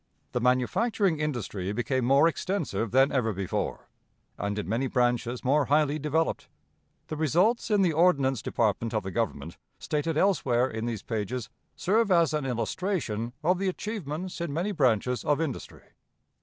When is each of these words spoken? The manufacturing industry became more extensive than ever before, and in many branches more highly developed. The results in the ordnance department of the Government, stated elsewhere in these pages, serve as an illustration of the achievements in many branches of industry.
The 0.31 0.41
manufacturing 0.41 1.19
industry 1.19 1.71
became 1.73 2.05
more 2.05 2.27
extensive 2.27 2.89
than 2.89 3.11
ever 3.11 3.33
before, 3.33 3.87
and 4.35 4.57
in 4.57 4.67
many 4.67 4.87
branches 4.87 5.43
more 5.43 5.65
highly 5.65 5.99
developed. 5.99 6.49
The 7.09 7.15
results 7.15 7.69
in 7.69 7.83
the 7.83 7.93
ordnance 7.93 8.41
department 8.41 8.95
of 8.95 9.03
the 9.03 9.11
Government, 9.11 9.59
stated 9.77 10.17
elsewhere 10.17 10.67
in 10.67 10.87
these 10.87 11.03
pages, 11.03 11.49
serve 11.75 12.09
as 12.09 12.33
an 12.33 12.47
illustration 12.47 13.33
of 13.43 13.59
the 13.59 13.67
achievements 13.69 14.41
in 14.41 14.51
many 14.51 14.71
branches 14.71 15.23
of 15.23 15.39
industry. 15.39 15.83